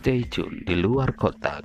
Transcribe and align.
Stay 0.00 0.24
tune 0.32 0.64
di 0.64 0.80
luar 0.80 1.12
kotak. 1.12 1.60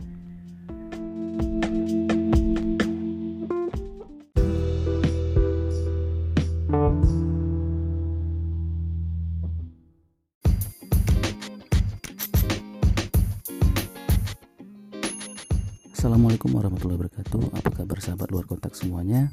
Assalamualaikum 15.96 16.52
warahmatullahi 16.52 17.08
wabarakatuh. 17.08 17.56
Apa 17.56 17.72
kabar 17.72 18.04
sahabat 18.04 18.36
luar 18.36 18.44
kotak 18.44 18.76
semuanya? 18.76 19.32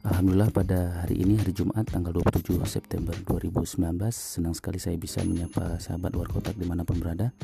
Alhamdulillah 0.00 0.48
pada 0.48 1.04
hari 1.04 1.20
ini 1.20 1.36
hari 1.36 1.52
Jumat 1.52 1.84
tanggal 1.92 2.16
27 2.16 2.56
September 2.64 3.12
2019 3.20 3.76
Senang 4.08 4.56
sekali 4.56 4.80
saya 4.80 4.96
bisa 4.96 5.20
menyapa 5.20 5.76
sahabat 5.76 6.16
luar 6.16 6.24
kotak 6.32 6.56
di 6.56 6.64
mana 6.64 6.88
pun 6.88 6.96
berada 6.96 7.36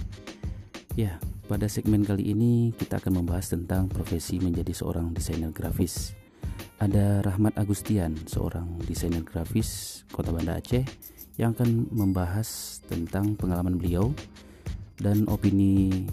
Ya 0.97 1.21
pada 1.45 1.69
segmen 1.69 2.09
kali 2.09 2.33
ini 2.33 2.73
kita 2.73 2.97
akan 2.97 3.21
membahas 3.21 3.53
tentang 3.53 3.85
profesi 3.85 4.41
menjadi 4.41 4.73
seorang 4.73 5.13
desainer 5.13 5.53
grafis. 5.53 6.17
Ada 6.81 7.21
Rahmat 7.21 7.61
Agustian 7.61 8.17
seorang 8.25 8.81
desainer 8.81 9.21
grafis 9.21 10.01
kota 10.09 10.33
Banda 10.33 10.57
Aceh 10.57 10.85
Yang 11.37 11.61
akan 11.61 11.93
membahas 11.93 12.81
tentang 12.89 13.37
pengalaman 13.37 13.77
beliau 13.77 14.17
dan 14.97 15.29
opini 15.29 16.09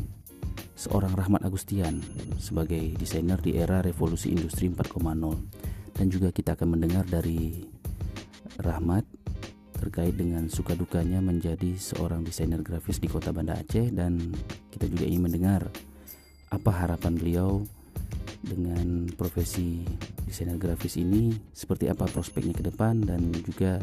seorang 0.75 1.15
Rahmat 1.15 1.47
Agustian 1.47 2.03
sebagai 2.35 2.99
desainer 2.99 3.39
di 3.39 3.55
era 3.55 3.79
revolusi 3.79 4.35
industri 4.35 4.67
4.0 4.67 4.99
dan 5.95 6.11
juga 6.11 6.35
kita 6.35 6.59
akan 6.59 6.75
mendengar 6.75 7.07
dari 7.07 7.63
Rahmat 8.59 9.07
terkait 9.79 10.15
dengan 10.15 10.47
suka 10.47 10.75
dukanya 10.75 11.19
menjadi 11.19 11.75
seorang 11.75 12.23
desainer 12.23 12.59
grafis 12.63 12.99
di 12.99 13.07
kota 13.11 13.35
Banda 13.35 13.59
Aceh 13.59 13.91
dan 13.91 14.31
kita 14.83 14.99
juga 14.99 15.07
ingin 15.07 15.23
mendengar 15.31 15.71
apa 16.51 16.71
harapan 16.75 17.15
beliau 17.15 17.63
dengan 18.43 19.07
profesi 19.15 19.79
desainer 20.27 20.59
grafis 20.59 20.99
ini 20.99 21.31
seperti 21.55 21.87
apa 21.87 22.03
prospeknya 22.11 22.51
ke 22.51 22.67
depan 22.67 22.99
dan 22.99 23.31
juga 23.47 23.79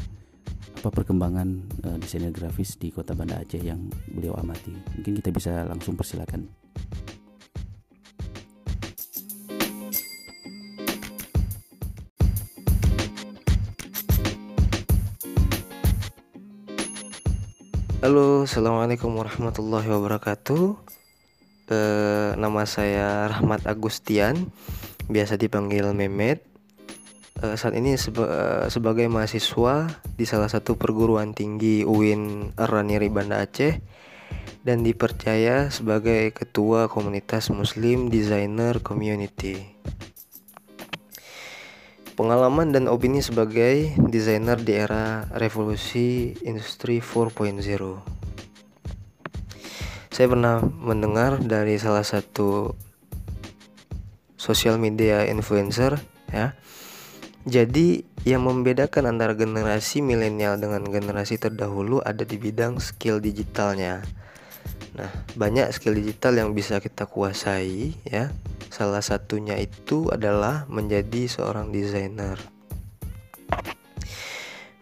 apa 0.76 0.92
perkembangan 0.92 1.48
uh, 1.88 1.96
desainer 1.96 2.28
grafis 2.28 2.76
di 2.76 2.92
kota 2.92 3.16
Banda 3.16 3.40
Aceh 3.40 3.64
yang 3.64 3.88
beliau 4.12 4.36
amati. 4.36 4.76
Mungkin 5.00 5.24
kita 5.24 5.32
bisa 5.32 5.64
langsung 5.64 5.96
persilakan. 5.96 6.59
Halo, 18.00 18.48
assalamualaikum 18.48 19.12
warahmatullahi 19.12 19.84
wabarakatuh. 19.84 20.72
E, 21.68 21.78
nama 22.32 22.64
saya 22.64 23.28
Rahmat 23.28 23.68
Agustian, 23.68 24.48
biasa 25.04 25.36
dipanggil 25.36 25.84
Memet. 25.92 26.40
E, 27.44 27.60
saat 27.60 27.76
ini 27.76 28.00
seba, 28.00 28.24
e, 28.24 28.40
sebagai 28.72 29.04
mahasiswa 29.12 30.00
di 30.16 30.24
salah 30.24 30.48
satu 30.48 30.80
perguruan 30.80 31.36
tinggi 31.36 31.84
UIN 31.84 32.56
Raniri 32.56 33.12
Banda 33.12 33.44
Aceh 33.44 33.84
dan 34.64 34.80
dipercaya 34.80 35.68
sebagai 35.68 36.32
ketua 36.32 36.88
komunitas 36.88 37.52
Muslim 37.52 38.08
Designer 38.08 38.80
Community. 38.80 39.76
Pengalaman 42.20 42.68
dan 42.68 42.84
opini 42.84 43.24
sebagai 43.24 43.96
desainer 44.12 44.60
di 44.60 44.76
era 44.76 45.24
revolusi 45.40 46.36
industri 46.44 47.00
4.0. 47.00 47.64
Saya 50.12 50.26
pernah 50.28 50.60
mendengar 50.60 51.40
dari 51.40 51.80
salah 51.80 52.04
satu 52.04 52.76
sosial 54.36 54.76
media 54.76 55.24
influencer 55.32 55.96
ya. 56.28 56.52
Jadi 57.48 58.04
yang 58.28 58.44
membedakan 58.44 59.16
antara 59.16 59.32
generasi 59.32 60.04
milenial 60.04 60.60
dengan 60.60 60.84
generasi 60.92 61.40
terdahulu 61.40 62.04
ada 62.04 62.28
di 62.28 62.36
bidang 62.36 62.84
skill 62.84 63.24
digitalnya. 63.24 64.04
Nah, 64.92 65.08
banyak 65.40 65.72
skill 65.72 65.96
digital 65.96 66.36
yang 66.36 66.52
bisa 66.52 66.84
kita 66.84 67.08
kuasai 67.08 67.96
ya 68.04 68.28
Salah 68.70 69.02
satunya 69.02 69.58
itu 69.58 70.14
adalah 70.14 70.62
menjadi 70.70 71.26
seorang 71.26 71.74
desainer. 71.74 72.38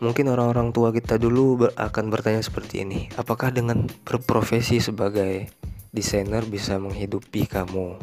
Mungkin 0.05 0.29
orang-orang 0.29 0.77
tua 0.77 0.93
kita 0.93 1.17
dulu 1.17 1.73
akan 1.73 2.05
bertanya 2.13 2.45
seperti 2.45 2.85
ini, 2.85 3.09
apakah 3.17 3.49
dengan 3.49 3.89
berprofesi 4.05 4.79
sebagai 4.85 5.49
desainer 5.89 6.45
bisa 6.45 6.77
menghidupi 6.77 7.49
kamu? 7.49 7.97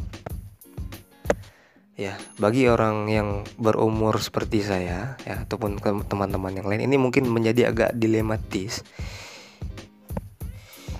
Ya, 1.94 2.18
bagi 2.36 2.66
orang 2.66 3.06
yang 3.06 3.28
berumur 3.56 4.18
seperti 4.18 4.66
saya 4.66 5.16
ya 5.24 5.48
ataupun 5.48 5.80
teman-teman 5.80 6.52
yang 6.52 6.66
lain 6.68 6.84
ini 6.84 6.98
mungkin 6.98 7.30
menjadi 7.30 7.70
agak 7.70 7.90
dilematis. 7.94 8.82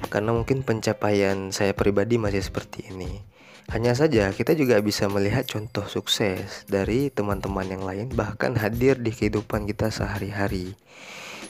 Karena 0.08 0.30
mungkin 0.30 0.62
pencapaian 0.62 1.50
saya 1.50 1.75
pribadi 1.75 2.16
masih 2.16 2.41
seperti 2.41 2.94
ini 2.94 3.35
hanya 3.66 3.99
saja 3.99 4.31
kita 4.31 4.54
juga 4.54 4.78
bisa 4.78 5.10
melihat 5.10 5.43
contoh 5.43 5.82
sukses 5.91 6.62
dari 6.71 7.10
teman-teman 7.10 7.66
yang 7.66 7.82
lain 7.82 8.06
bahkan 8.15 8.54
hadir 8.54 8.94
di 8.94 9.10
kehidupan 9.10 9.66
kita 9.66 9.91
sehari-hari. 9.91 10.78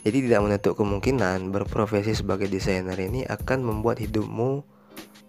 Jadi 0.01 0.31
tidak 0.31 0.41
menutup 0.47 0.73
kemungkinan 0.81 1.53
berprofesi 1.53 2.17
sebagai 2.17 2.49
desainer 2.49 2.97
ini 2.97 3.29
akan 3.29 3.61
membuat 3.61 4.01
hidupmu 4.01 4.65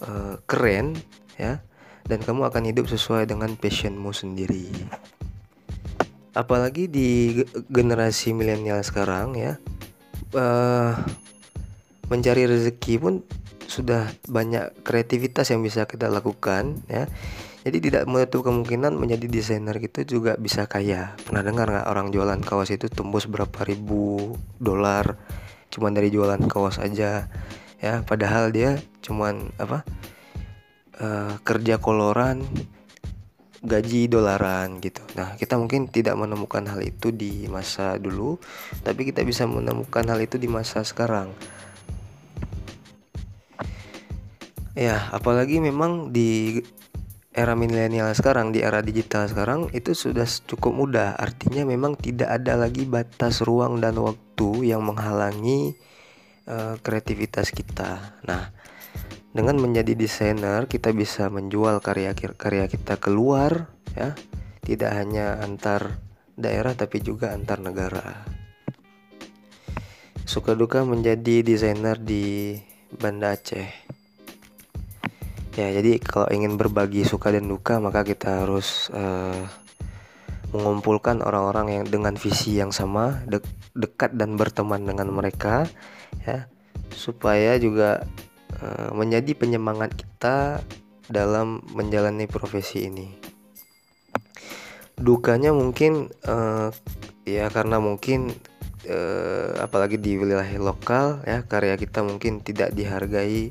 uh, 0.06 0.36
keren 0.48 0.96
ya 1.36 1.60
dan 2.08 2.24
kamu 2.24 2.48
akan 2.48 2.64
hidup 2.72 2.88
sesuai 2.88 3.28
dengan 3.28 3.60
passionmu 3.60 4.16
sendiri. 4.16 4.72
Apalagi 6.32 6.88
di 6.88 7.42
generasi 7.68 8.32
milenial 8.32 8.80
sekarang 8.86 9.36
ya 9.36 9.60
uh, 10.38 10.94
mencari 12.08 12.48
rezeki 12.48 12.94
pun 13.02 13.14
sudah 13.78 14.10
banyak 14.26 14.82
kreativitas 14.82 15.54
yang 15.54 15.62
bisa 15.62 15.86
kita 15.86 16.10
lakukan 16.10 16.82
ya 16.90 17.06
jadi 17.62 17.78
tidak 17.78 18.04
menutup 18.10 18.42
kemungkinan 18.42 18.98
menjadi 18.98 19.30
desainer 19.30 19.78
gitu 19.78 20.18
juga 20.18 20.34
bisa 20.42 20.66
kaya 20.66 21.14
pernah 21.22 21.46
dengar 21.46 21.70
nggak 21.70 21.88
orang 21.94 22.10
jualan 22.10 22.42
kaos 22.42 22.74
itu 22.74 22.90
tembus 22.90 23.30
berapa 23.30 23.62
ribu 23.70 24.34
dolar 24.58 25.22
cuman 25.70 25.94
dari 25.94 26.10
jualan 26.10 26.42
kaos 26.50 26.82
aja 26.82 27.30
ya 27.78 28.02
padahal 28.02 28.50
dia 28.50 28.82
cuman 29.06 29.54
apa 29.62 29.86
uh, 30.98 31.38
kerja 31.46 31.78
koloran 31.78 32.42
gaji 33.58 34.06
dolaran 34.06 34.78
gitu. 34.80 35.02
Nah, 35.18 35.34
kita 35.34 35.58
mungkin 35.58 35.90
tidak 35.90 36.14
menemukan 36.14 36.62
hal 36.70 36.80
itu 36.86 37.10
di 37.10 37.50
masa 37.50 37.98
dulu, 37.98 38.38
tapi 38.86 39.10
kita 39.10 39.26
bisa 39.26 39.50
menemukan 39.50 40.06
hal 40.06 40.20
itu 40.22 40.38
di 40.38 40.46
masa 40.46 40.86
sekarang. 40.86 41.34
Ya, 44.78 45.10
apalagi 45.10 45.58
memang 45.58 46.14
di 46.14 46.62
era 47.34 47.58
milenial 47.58 48.14
sekarang, 48.14 48.54
di 48.54 48.62
era 48.62 48.86
digital 48.86 49.26
sekarang 49.26 49.74
itu 49.74 49.98
sudah 49.98 50.30
cukup 50.46 50.70
mudah. 50.70 51.10
Artinya 51.18 51.66
memang 51.66 51.98
tidak 51.98 52.30
ada 52.30 52.54
lagi 52.54 52.86
batas 52.86 53.42
ruang 53.42 53.82
dan 53.82 53.98
waktu 53.98 54.70
yang 54.70 54.86
menghalangi 54.86 55.74
uh, 56.46 56.78
kreativitas 56.78 57.50
kita. 57.50 58.22
Nah, 58.30 58.54
dengan 59.34 59.58
menjadi 59.58 59.98
desainer 59.98 60.70
kita 60.70 60.94
bisa 60.94 61.34
menjual 61.34 61.82
karya-karya 61.82 62.70
kita 62.70 63.02
keluar 63.02 63.74
ya. 63.98 64.14
Tidak 64.62 64.92
hanya 64.94 65.42
antar 65.42 65.98
daerah 66.38 66.78
tapi 66.78 67.02
juga 67.02 67.34
antar 67.34 67.66
negara. 67.66 68.30
Suka 70.22 70.54
duka 70.54 70.86
menjadi 70.86 71.42
desainer 71.42 71.98
di 71.98 72.54
Banda 72.94 73.34
Aceh. 73.34 73.87
Ya, 75.58 75.74
jadi 75.74 75.98
kalau 75.98 76.30
ingin 76.30 76.54
berbagi 76.54 77.02
suka 77.02 77.34
dan 77.34 77.50
duka, 77.50 77.82
maka 77.82 78.06
kita 78.06 78.46
harus 78.46 78.94
uh, 78.94 79.42
mengumpulkan 80.54 81.26
orang-orang 81.26 81.82
yang 81.82 81.86
dengan 81.90 82.14
visi 82.14 82.62
yang 82.62 82.70
sama, 82.70 83.26
de 83.26 83.42
dekat 83.74 84.14
dan 84.14 84.38
berteman 84.38 84.86
dengan 84.86 85.10
mereka, 85.10 85.66
ya, 86.30 86.46
supaya 86.94 87.58
juga 87.58 88.06
uh, 88.62 88.94
menjadi 88.94 89.34
penyemangat 89.34 89.98
kita 89.98 90.62
dalam 91.10 91.66
menjalani 91.74 92.30
profesi 92.30 92.86
ini. 92.86 93.18
Dukanya 94.94 95.58
mungkin 95.58 96.14
uh, 96.30 96.70
ya 97.26 97.50
karena 97.50 97.82
mungkin 97.82 98.30
uh, 98.86 99.58
apalagi 99.58 99.98
di 99.98 100.22
wilayah 100.22 100.54
lokal 100.62 101.26
ya 101.26 101.42
karya 101.50 101.82
kita 101.82 102.06
mungkin 102.06 102.46
tidak 102.46 102.78
dihargai 102.78 103.50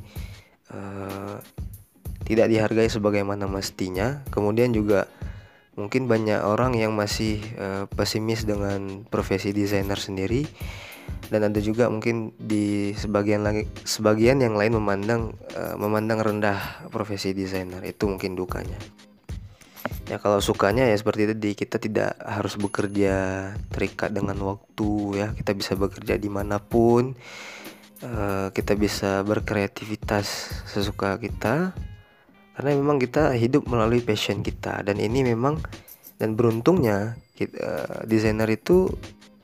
tidak 2.27 2.51
dihargai 2.51 2.91
sebagaimana 2.91 3.47
mestinya. 3.47 4.27
Kemudian 4.35 4.75
juga 4.75 5.07
mungkin 5.79 6.11
banyak 6.11 6.43
orang 6.43 6.75
yang 6.75 6.93
masih 6.93 7.39
uh, 7.57 7.85
pesimis 7.87 8.43
dengan 8.43 9.07
profesi 9.07 9.55
desainer 9.55 9.97
sendiri. 9.97 10.45
Dan 11.31 11.47
ada 11.47 11.63
juga 11.63 11.87
mungkin 11.87 12.35
di 12.35 12.91
sebagian 12.99 13.47
lagi 13.47 13.71
sebagian 13.87 14.43
yang 14.43 14.59
lain 14.59 14.75
memandang 14.75 15.39
uh, 15.55 15.79
memandang 15.79 16.19
rendah 16.19 16.91
profesi 16.91 17.31
desainer. 17.31 17.79
Itu 17.87 18.11
mungkin 18.11 18.35
dukanya. 18.35 18.77
Ya 20.11 20.19
kalau 20.19 20.43
sukanya 20.43 20.87
ya 20.87 20.99
seperti 20.99 21.31
tadi 21.31 21.55
kita 21.55 21.79
tidak 21.79 22.19
harus 22.23 22.59
bekerja 22.59 23.15
terikat 23.71 24.11
dengan 24.11 24.35
waktu 24.43 24.91
ya. 25.15 25.27
Kita 25.31 25.55
bisa 25.55 25.79
bekerja 25.79 26.19
di 26.19 26.27
mana 26.27 26.59
pun 26.59 27.15
uh, 28.03 28.51
kita 28.51 28.75
bisa 28.75 29.23
berkreativitas 29.23 30.27
sesuka 30.67 31.23
kita 31.23 31.71
karena 32.57 32.73
memang 32.73 32.97
kita 32.97 33.37
hidup 33.37 33.69
melalui 33.69 34.01
passion 34.01 34.41
kita. 34.41 34.81
Dan 34.81 34.97
ini 34.97 35.21
memang 35.21 35.61
dan 36.17 36.33
beruntungnya 36.33 37.21
kita, 37.37 37.57
uh, 37.61 38.01
desainer 38.09 38.49
itu 38.49 38.89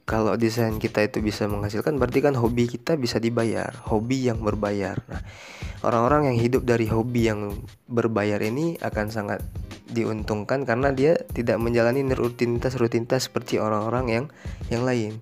kalau 0.09 0.35
desain 0.35 0.81
kita 0.81 1.05
itu 1.05 1.23
bisa 1.23 1.47
menghasilkan 1.47 2.01
berarti 2.01 2.25
kan 2.25 2.35
hobi 2.35 2.65
kita 2.67 2.97
bisa 2.97 3.21
dibayar. 3.21 3.71
Hobi 3.87 4.33
yang 4.33 4.41
berbayar. 4.41 4.97
Nah 5.13 5.21
orang-orang 5.85 6.33
yang 6.33 6.39
hidup 6.41 6.63
dari 6.65 6.89
hobi 6.89 7.29
yang 7.29 7.53
berbayar 7.87 8.41
ini 8.41 8.81
akan 8.81 9.13
sangat 9.13 9.45
diuntungkan 9.93 10.65
karena 10.65 10.89
dia 10.91 11.21
tidak 11.37 11.61
menjalani 11.61 12.01
rutinitas-rutinitas 12.17 13.29
seperti 13.29 13.61
orang-orang 13.61 14.05
yang 14.09 14.25
yang 14.73 14.89
lain 14.89 15.21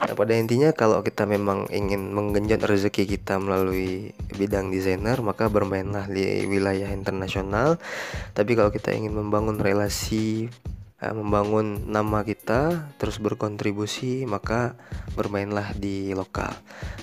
Nah, 0.00 0.16
pada 0.16 0.32
intinya 0.32 0.72
kalau 0.72 1.04
kita 1.04 1.28
memang 1.28 1.68
ingin 1.68 2.16
menggenjot 2.16 2.64
rezeki 2.64 3.04
kita 3.04 3.36
melalui 3.36 4.16
bidang 4.32 4.72
desainer, 4.72 5.20
maka 5.20 5.52
bermainlah 5.52 6.08
di 6.08 6.48
wilayah 6.48 6.88
internasional. 6.88 7.76
Tapi 8.32 8.56
kalau 8.56 8.72
kita 8.72 8.96
ingin 8.96 9.12
membangun 9.12 9.60
relasi 9.60 10.48
uh, 11.04 11.14
membangun 11.16 11.88
nama 11.88 12.22
kita 12.22 12.92
terus 13.00 13.20
berkontribusi 13.20 14.24
maka 14.28 14.76
bermainlah 15.16 15.72
di 15.76 16.12
lokal. 16.16 16.52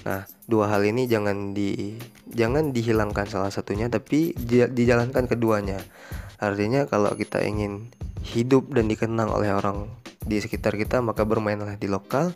Nah, 0.06 0.26
dua 0.46 0.72
hal 0.72 0.86
ini 0.86 1.10
jangan 1.10 1.54
di 1.54 1.98
jangan 2.30 2.72
dihilangkan 2.72 3.28
salah 3.28 3.52
satunya 3.54 3.90
tapi 3.90 4.34
dijalankan 4.74 5.26
keduanya. 5.26 5.82
Artinya 6.38 6.86
kalau 6.86 7.14
kita 7.18 7.42
ingin 7.42 7.90
hidup 8.22 8.70
dan 8.74 8.90
dikenang 8.90 9.30
oleh 9.34 9.54
orang 9.54 9.90
di 10.28 10.38
sekitar 10.38 10.76
kita 10.78 11.02
maka 11.02 11.26
bermainlah 11.26 11.80
di 11.80 11.90
lokal. 11.90 12.34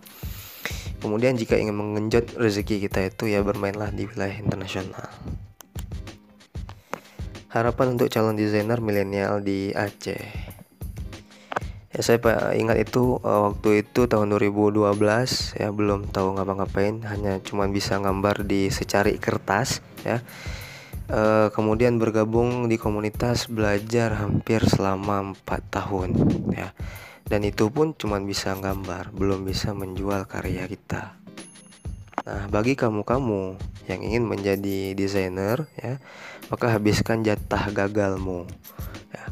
Kemudian 1.02 1.34
jika 1.34 1.58
ingin 1.58 1.74
mengenjot 1.74 2.38
rezeki 2.38 2.86
kita 2.86 3.10
itu 3.10 3.26
ya 3.26 3.42
bermainlah 3.42 3.90
di 3.90 4.06
wilayah 4.06 4.38
internasional. 4.38 5.10
Harapan 7.50 7.98
untuk 7.98 8.08
calon 8.14 8.38
desainer 8.38 8.78
milenial 8.80 9.42
di 9.42 9.74
Aceh. 9.74 10.24
Ya 11.92 12.00
saya 12.00 12.22
ingat 12.56 12.80
itu 12.80 13.20
uh, 13.20 13.52
waktu 13.52 13.84
itu 13.84 14.08
tahun 14.08 14.32
2012 14.32 14.88
ya 15.60 15.68
belum 15.76 16.08
tahu 16.08 16.40
ngapa-ngapain 16.40 17.04
hanya 17.04 17.44
cuma 17.44 17.68
bisa 17.68 18.00
gambar 18.00 18.48
di 18.48 18.72
secari 18.72 19.20
kertas 19.20 19.84
ya. 20.08 20.24
Uh, 21.12 21.52
kemudian 21.52 22.00
bergabung 22.00 22.72
di 22.72 22.80
komunitas 22.80 23.52
belajar 23.52 24.16
hampir 24.16 24.64
selama 24.64 25.36
empat 25.36 25.60
tahun 25.68 26.16
ya 26.56 26.72
dan 27.28 27.46
itu 27.46 27.70
pun 27.70 27.94
cuma 27.94 28.18
bisa 28.22 28.58
gambar 28.58 29.14
belum 29.14 29.46
bisa 29.46 29.76
menjual 29.76 30.26
karya 30.26 30.66
kita. 30.66 31.18
Nah 32.22 32.46
bagi 32.54 32.78
kamu-kamu 32.78 33.58
yang 33.90 34.02
ingin 34.06 34.24
menjadi 34.30 34.94
desainer 34.94 35.66
ya 35.80 35.98
maka 36.52 36.68
habiskan 36.68 37.24
jatah 37.24 37.72
gagalmu 37.72 38.44
ya. 39.16 39.26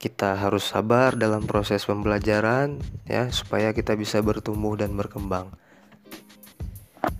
Kita 0.00 0.34
harus 0.34 0.66
sabar 0.66 1.14
dalam 1.14 1.46
proses 1.46 1.86
pembelajaran 1.86 2.80
ya 3.06 3.28
supaya 3.30 3.70
kita 3.70 3.94
bisa 3.94 4.18
bertumbuh 4.24 4.74
dan 4.74 4.96
berkembang. 4.96 5.52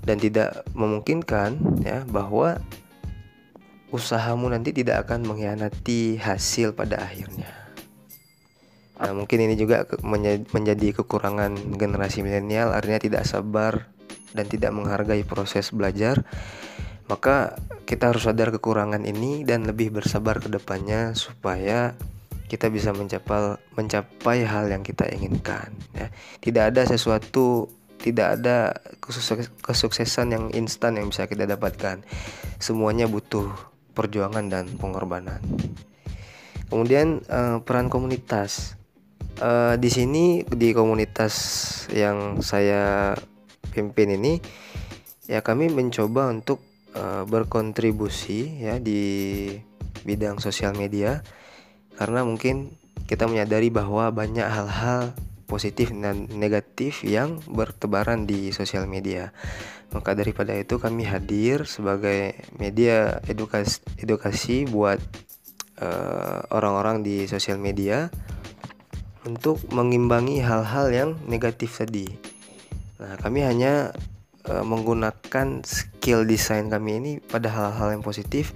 Dan 0.00 0.16
tidak 0.16 0.64
memungkinkan 0.72 1.84
ya 1.84 2.02
bahwa 2.08 2.58
usahamu 3.90 4.48
nanti 4.48 4.70
tidak 4.74 5.06
akan 5.06 5.28
mengkhianati 5.28 6.18
hasil 6.18 6.72
pada 6.74 7.04
akhirnya. 7.04 7.59
Nah, 9.00 9.16
mungkin 9.16 9.40
ini 9.40 9.56
juga 9.56 9.88
menjadi 10.52 10.92
kekurangan 11.00 11.56
generasi 11.80 12.20
milenial 12.20 12.76
artinya 12.76 13.00
tidak 13.00 13.24
sabar 13.24 13.88
dan 14.36 14.44
tidak 14.44 14.76
menghargai 14.76 15.24
proses 15.24 15.72
belajar. 15.72 16.20
Maka 17.08 17.58
kita 17.88 18.14
harus 18.14 18.28
sadar 18.28 18.54
kekurangan 18.54 19.02
ini 19.02 19.42
dan 19.42 19.66
lebih 19.66 19.90
bersabar 19.90 20.38
ke 20.38 20.46
depannya 20.46 21.16
supaya 21.16 21.98
kita 22.46 22.70
bisa 22.70 22.94
mencapai 22.94 23.58
mencapai 23.74 24.46
hal 24.46 24.70
yang 24.70 24.86
kita 24.86 25.08
inginkan 25.10 25.74
ya. 25.96 26.12
Tidak 26.38 26.70
ada 26.70 26.86
sesuatu 26.86 27.66
tidak 28.00 28.40
ada 28.40 28.72
kesuksesan 29.60 30.32
yang 30.32 30.44
instan 30.56 30.96
yang 30.96 31.12
bisa 31.12 31.28
kita 31.28 31.44
dapatkan. 31.44 32.00
Semuanya 32.56 33.04
butuh 33.04 33.52
perjuangan 33.92 34.48
dan 34.48 34.64
pengorbanan. 34.80 35.42
Kemudian 36.70 37.20
uh, 37.28 37.60
peran 37.60 37.92
komunitas. 37.92 38.79
Uh, 39.40 39.80
di 39.80 39.88
sini 39.88 40.44
di 40.44 40.76
komunitas 40.76 41.32
yang 41.88 42.44
saya 42.44 43.16
pimpin 43.72 44.12
ini 44.12 44.36
ya 45.24 45.40
kami 45.40 45.72
mencoba 45.72 46.28
untuk 46.28 46.60
uh, 46.92 47.24
berkontribusi 47.24 48.60
ya 48.60 48.76
di 48.76 49.48
bidang 50.04 50.44
sosial 50.44 50.76
media 50.76 51.24
karena 51.96 52.20
mungkin 52.20 52.76
kita 53.08 53.24
menyadari 53.32 53.72
bahwa 53.72 54.12
banyak 54.12 54.44
hal-hal 54.44 55.16
positif 55.50 55.90
dan 55.90 56.30
negatif 56.30 57.02
yang 57.02 57.42
bertebaran 57.50 58.22
di 58.22 58.54
sosial 58.54 58.86
media. 58.86 59.34
Maka 59.90 60.14
daripada 60.14 60.54
itu 60.54 60.78
kami 60.78 61.02
hadir 61.02 61.66
sebagai 61.66 62.38
media 62.54 63.18
edukasi 63.26 63.82
edukasi 63.98 64.70
buat 64.70 65.02
eh, 65.82 66.38
orang-orang 66.54 67.02
uh, 67.02 67.04
di 67.04 67.16
sosial 67.26 67.58
media 67.58 68.06
untuk 69.24 69.60
mengimbangi 69.68 70.40
hal-hal 70.40 70.86
yang 70.92 71.10
negatif 71.28 71.80
tadi. 71.80 72.08
Nah, 73.00 73.16
kami 73.20 73.44
hanya 73.44 73.92
uh, 74.48 74.64
menggunakan 74.64 75.64
skill 75.64 76.24
desain 76.24 76.68
kami 76.68 77.00
ini 77.00 77.12
pada 77.20 77.48
hal-hal 77.52 77.96
yang 77.96 78.04
positif 78.04 78.52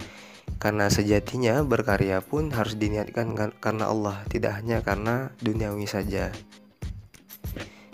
karena 0.61 0.89
sejatinya 0.89 1.61
berkarya 1.65 2.25
pun 2.25 2.49
harus 2.53 2.77
diniatkan 2.77 3.37
karena 3.61 3.85
Allah, 3.89 4.25
tidak 4.33 4.61
hanya 4.61 4.81
karena 4.81 5.33
duniawi 5.45 5.85
saja. 5.85 6.33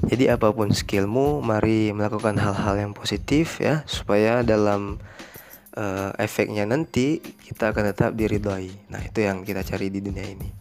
Jadi 0.00 0.26
apa 0.26 0.50
pun 0.50 0.74
skillmu, 0.74 1.42
mari 1.42 1.94
melakukan 1.94 2.34
hal-hal 2.38 2.78
yang 2.78 2.92
positif 2.94 3.62
ya, 3.62 3.86
supaya 3.86 4.42
dalam 4.42 4.98
uh, 5.78 6.10
efeknya 6.18 6.66
nanti 6.66 7.22
kita 7.22 7.70
akan 7.70 7.94
tetap 7.94 8.10
diridhoi. 8.18 8.70
Nah, 8.90 9.02
itu 9.02 9.22
yang 9.22 9.46
kita 9.46 9.62
cari 9.62 9.86
di 9.92 10.02
dunia 10.02 10.26
ini. 10.26 10.59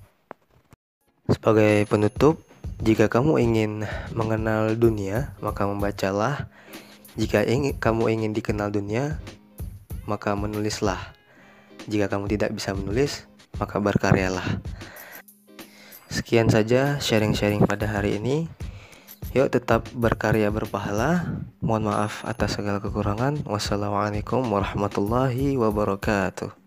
Sebagai 1.29 1.85
penutup, 1.85 2.41
jika 2.81 3.05
kamu 3.05 3.37
ingin 3.37 3.85
mengenal 4.17 4.73
dunia, 4.73 5.37
maka 5.45 5.69
membacalah. 5.69 6.49
Jika 7.21 7.45
ingin, 7.45 7.77
kamu 7.77 8.09
ingin 8.09 8.31
dikenal 8.33 8.73
dunia, 8.73 9.21
maka 10.09 10.33
menulislah. 10.33 11.13
Jika 11.85 12.09
kamu 12.09 12.25
tidak 12.33 12.57
bisa 12.57 12.73
menulis, 12.73 13.29
maka 13.61 13.77
berkaryalah. 13.77 14.57
Sekian 16.09 16.49
saja 16.49 16.97
sharing-sharing 16.97 17.61
pada 17.69 17.85
hari 17.85 18.17
ini. 18.17 18.49
Yuk 19.37 19.53
tetap 19.53 19.85
berkarya 19.93 20.49
berpahala. 20.49 21.45
Mohon 21.61 21.93
maaf 21.93 22.25
atas 22.25 22.57
segala 22.57 22.81
kekurangan. 22.81 23.45
Wassalamualaikum 23.45 24.41
warahmatullahi 24.49 25.53
wabarakatuh. 25.61 26.58